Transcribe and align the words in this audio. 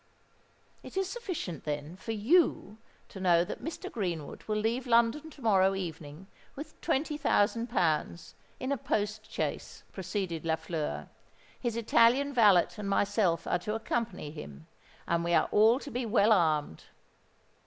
"It 0.81 0.97
is 0.97 1.07
sufficient, 1.07 1.63
then, 1.63 1.95
for 1.95 2.11
you 2.11 2.79
to 3.09 3.19
know 3.19 3.43
that 3.43 3.63
Mr. 3.63 3.91
Greenwood 3.91 4.41
will 4.47 4.55
leave 4.57 4.87
London 4.87 5.29
to 5.29 5.43
morrow 5.43 5.75
evening 5.75 6.25
with 6.55 6.81
twenty 6.81 7.17
thousand 7.19 7.67
pounds, 7.69 8.33
in 8.59 8.71
a 8.71 8.77
post 8.77 9.29
chaise," 9.31 9.83
proceeded 9.91 10.43
Lafleur. 10.43 11.07
"His 11.59 11.77
Italian 11.77 12.33
valet 12.33 12.65
and 12.77 12.89
myself 12.89 13.45
are 13.45 13.59
to 13.59 13.75
accompany 13.75 14.31
him; 14.31 14.65
and 15.07 15.23
we 15.23 15.35
are 15.35 15.47
all 15.51 15.77
to 15.77 15.91
be 15.91 16.07
well 16.07 16.31
armed." 16.33 16.85